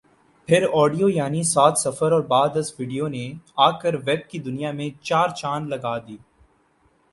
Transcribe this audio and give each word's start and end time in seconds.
پھر 0.47 0.65
آڈیو 0.73 1.09
یعنی 1.09 1.41
ص 1.43 1.57
سفر 1.77 2.11
اور 2.11 2.21
بعد 2.21 2.57
آز 2.57 2.71
ویڈیو 2.79 3.07
نے 3.07 3.25
آکر 3.67 3.95
ویب 4.05 4.27
کی 4.29 4.39
دنیا 4.39 4.71
میں 4.71 4.89
چارہ 5.01 5.33
چاند 5.33 5.69
لگا 5.69 5.97
د 5.97 6.09